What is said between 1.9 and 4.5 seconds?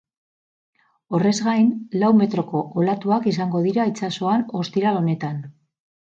lau metroko olatuak izango dira itsasoan